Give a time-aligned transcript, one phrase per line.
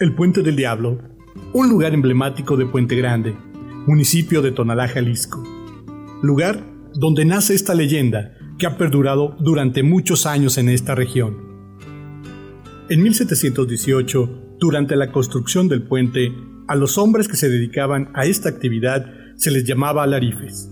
[0.00, 0.98] El Puente del Diablo,
[1.52, 3.36] un lugar emblemático de Puente Grande,
[3.86, 5.44] municipio de Tonalá, Jalisco.
[6.22, 11.36] Lugar donde nace esta leyenda que ha perdurado durante muchos años en esta región.
[12.88, 16.32] En 1718, durante la construcción del puente,
[16.66, 19.04] a los hombres que se dedicaban a esta actividad
[19.36, 20.70] se les llamaba alarifes.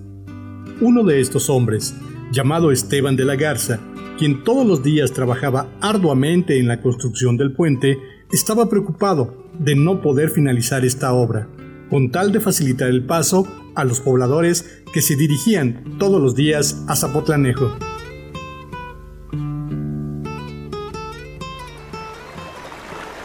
[0.81, 1.95] Uno de estos hombres,
[2.33, 3.79] llamado Esteban de la Garza,
[4.17, 7.99] quien todos los días trabajaba arduamente en la construcción del puente,
[8.31, 11.49] estaba preocupado de no poder finalizar esta obra,
[11.91, 16.83] con tal de facilitar el paso a los pobladores que se dirigían todos los días
[16.89, 17.77] a Zapotlanejo.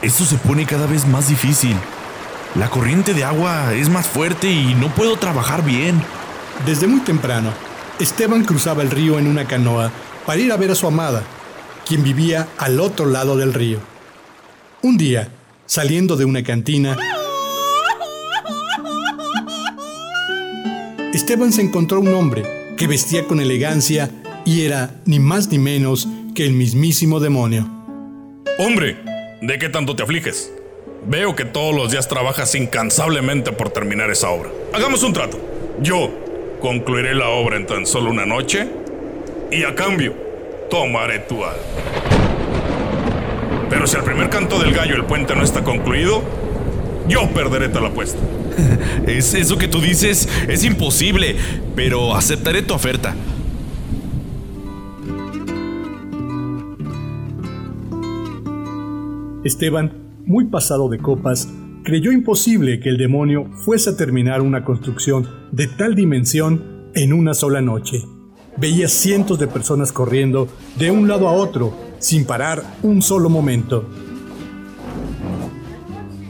[0.01, 1.75] Esto se pone cada vez más difícil.
[2.55, 6.01] La corriente de agua es más fuerte y no puedo trabajar bien.
[6.65, 7.51] Desde muy temprano,
[7.99, 9.91] Esteban cruzaba el río en una canoa
[10.25, 11.23] para ir a ver a su amada,
[11.85, 13.92] quien vivía al otro lado del río.
[14.85, 15.29] Un día,
[15.65, 16.97] saliendo de una cantina,
[21.13, 22.43] Esteban se encontró un hombre
[22.75, 24.11] que vestía con elegancia
[24.43, 27.65] y era ni más ni menos que el mismísimo demonio.
[28.59, 28.97] Hombre,
[29.41, 30.51] ¿de qué tanto te afliges?
[31.07, 34.49] Veo que todos los días trabajas incansablemente por terminar esa obra.
[34.73, 35.39] Hagamos un trato.
[35.81, 36.11] Yo
[36.59, 38.67] concluiré la obra en tan solo una noche
[39.49, 40.13] y a cambio
[40.69, 42.02] tomaré tu alma.
[43.83, 46.23] Pero si al primer canto del gallo el puente no está concluido,
[47.09, 48.17] yo perderé tal apuesta.
[49.07, 51.35] es eso que tú dices es imposible,
[51.75, 53.13] pero aceptaré tu oferta.
[59.43, 59.91] Esteban,
[60.25, 61.49] muy pasado de copas,
[61.83, 67.33] creyó imposible que el demonio fuese a terminar una construcción de tal dimensión en una
[67.33, 67.97] sola noche.
[68.55, 70.47] Veía cientos de personas corriendo
[70.79, 73.85] de un lado a otro sin parar un solo momento.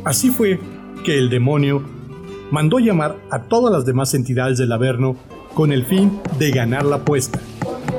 [0.05, 0.59] Así fue
[1.03, 1.83] que el demonio
[2.51, 5.17] mandó llamar a todas las demás entidades del Averno
[5.55, 7.39] con el fin de ganar la apuesta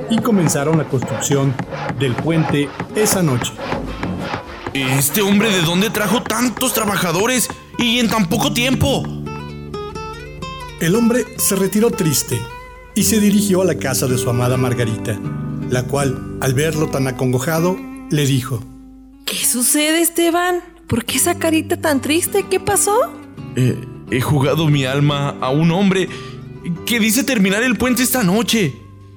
[0.09, 1.53] y comenzaron la construcción
[1.99, 3.53] del puente esa noche.
[4.73, 9.03] ¿Este hombre de dónde trajo tantos trabajadores y en tan poco tiempo?
[10.81, 12.39] El hombre se retiró triste
[12.95, 15.19] y se dirigió a la casa de su amada Margarita
[15.75, 17.77] la cual, al verlo tan acongojado,
[18.09, 18.63] le dijo,
[19.27, 20.61] ¿Qué sucede, Esteban?
[20.87, 22.47] ¿Por qué esa carita tan triste?
[22.49, 23.13] ¿Qué pasó?
[23.57, 23.77] Eh,
[24.13, 26.09] he jugado mi alma a un hombre
[26.87, 28.73] que dice terminar el puente esta noche.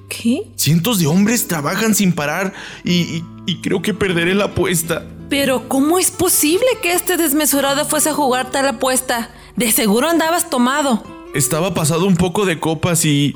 [0.09, 0.47] ¿Qué?
[0.56, 2.53] Cientos de hombres trabajan sin parar
[2.84, 5.06] y, y creo que perderé la apuesta.
[5.29, 9.29] Pero ¿cómo es posible que este desmesurado fuese a jugar tal apuesta?
[9.56, 11.03] De seguro andabas tomado.
[11.35, 13.35] Estaba pasado un poco de copas y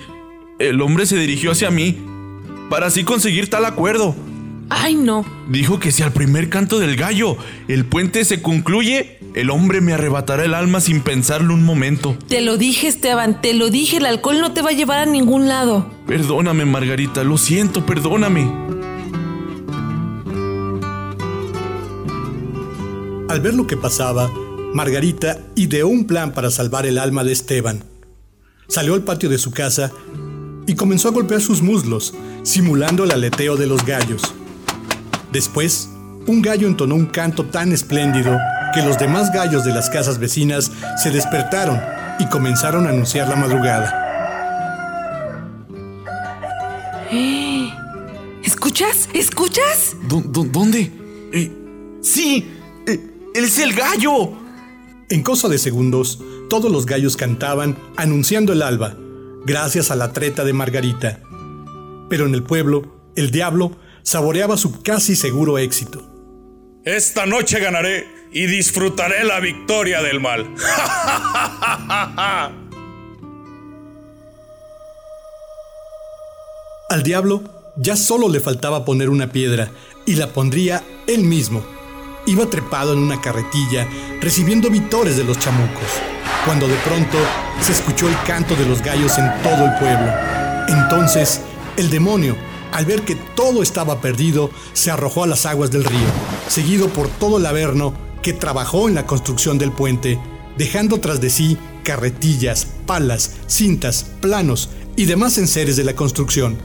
[0.58, 2.11] el hombre se dirigió hacia mí
[2.72, 4.16] para así conseguir tal acuerdo.
[4.70, 5.26] Ay, no.
[5.50, 7.36] Dijo que si al primer canto del gallo
[7.68, 12.18] el puente se concluye, el hombre me arrebatará el alma sin pensarlo un momento.
[12.30, 15.06] Te lo dije, Esteban, te lo dije, el alcohol no te va a llevar a
[15.06, 15.92] ningún lado.
[16.08, 18.50] Perdóname, Margarita, lo siento, perdóname.
[23.28, 24.30] Al ver lo que pasaba,
[24.74, 27.84] Margarita ideó un plan para salvar el alma de Esteban.
[28.70, 29.92] Salió al patio de su casa
[30.72, 34.22] y comenzó a golpear sus muslos, simulando el aleteo de los gallos.
[35.34, 35.90] Después,
[36.28, 38.38] un gallo entonó un canto tan espléndido
[38.74, 40.72] que los demás gallos de las casas vecinas
[41.04, 41.78] se despertaron
[42.20, 43.98] y comenzaron a anunciar la madrugada.
[48.42, 49.10] ¿Escuchas?
[49.14, 49.98] ¿Escuchas?
[50.08, 50.90] ¿Dónde?
[51.34, 51.52] Eh,
[52.02, 52.50] sí,
[52.88, 54.32] eh, él es el gallo.
[55.10, 58.96] En cosa de segundos, todos los gallos cantaban anunciando el alba,
[59.46, 61.20] gracias a la treta de Margarita.
[62.10, 66.08] Pero en el pueblo, el diablo saboreaba su casi seguro éxito.
[66.84, 70.50] Esta noche ganaré y disfrutaré la victoria del mal.
[76.90, 77.44] Al diablo
[77.78, 79.72] ya solo le faltaba poner una piedra
[80.06, 81.64] y la pondría él mismo.
[82.26, 83.88] Iba trepado en una carretilla
[84.20, 86.11] recibiendo vitores de los chamucos
[86.46, 87.18] cuando de pronto
[87.62, 90.12] se escuchó el canto de los gallos en todo el pueblo.
[90.68, 91.42] Entonces,
[91.78, 92.36] el demonio,
[92.72, 96.08] al ver que todo estaba perdido, se arrojó a las aguas del río,
[96.48, 100.20] seguido por todo el Averno que trabajó en la construcción del puente,
[100.58, 106.58] dejando tras de sí carretillas, palas, cintas, planos y demás enseres de la construcción.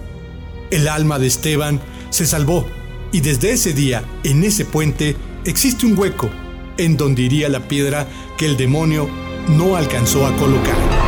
[0.70, 1.80] El alma de Esteban
[2.10, 2.66] se salvó
[3.12, 6.28] y desde ese día, en ese puente, existe un hueco
[6.76, 8.06] en donde iría la piedra
[8.36, 9.08] que el demonio
[9.48, 11.05] no alcanzó a colocar.